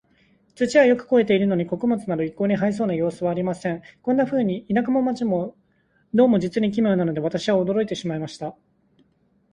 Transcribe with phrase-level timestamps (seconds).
[0.55, 3.83] 土はよく肥えているのに、穀物など一向に生えそうな様子はありません。
[4.01, 5.55] こんなふうに、田舎も街も、
[6.11, 8.55] どうも実に奇妙なので、私は驚いてしまいました。